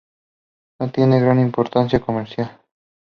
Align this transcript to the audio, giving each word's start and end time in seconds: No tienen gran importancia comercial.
No 0.79 0.89
tienen 0.89 1.21
gran 1.21 1.39
importancia 1.39 1.99
comercial. 1.99 2.59